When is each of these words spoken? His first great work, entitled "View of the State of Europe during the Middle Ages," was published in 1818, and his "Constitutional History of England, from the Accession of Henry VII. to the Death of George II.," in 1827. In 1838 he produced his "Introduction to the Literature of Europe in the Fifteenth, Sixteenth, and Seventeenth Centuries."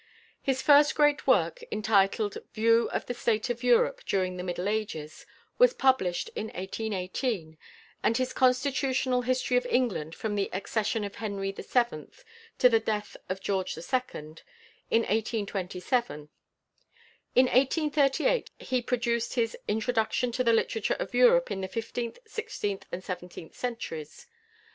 His 0.41 0.63
first 0.63 0.95
great 0.95 1.27
work, 1.27 1.63
entitled 1.71 2.39
"View 2.53 2.89
of 2.89 3.05
the 3.05 3.13
State 3.13 3.51
of 3.51 3.61
Europe 3.63 4.01
during 4.03 4.35
the 4.35 4.43
Middle 4.43 4.67
Ages," 4.67 5.27
was 5.59 5.75
published 5.75 6.31
in 6.35 6.45
1818, 6.45 7.55
and 8.01 8.17
his 8.17 8.33
"Constitutional 8.33 9.21
History 9.21 9.57
of 9.57 9.67
England, 9.67 10.15
from 10.15 10.33
the 10.33 10.49
Accession 10.53 11.03
of 11.03 11.17
Henry 11.17 11.51
VII. 11.51 12.07
to 12.57 12.67
the 12.67 12.79
Death 12.79 13.15
of 13.29 13.41
George 13.41 13.77
II.," 13.77 14.01
in 14.89 15.03
1827. 15.03 16.29
In 17.35 17.45
1838 17.45 18.49
he 18.57 18.81
produced 18.81 19.35
his 19.35 19.55
"Introduction 19.67 20.31
to 20.31 20.43
the 20.43 20.51
Literature 20.51 20.95
of 20.95 21.13
Europe 21.13 21.51
in 21.51 21.61
the 21.61 21.67
Fifteenth, 21.67 22.17
Sixteenth, 22.25 22.87
and 22.91 23.03
Seventeenth 23.03 23.53
Centuries." 23.53 24.25